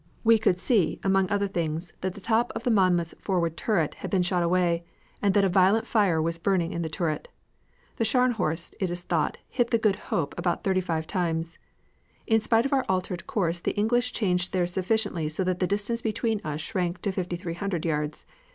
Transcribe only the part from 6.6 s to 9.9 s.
in the turret. The Scharnhorst, it is thought, hit the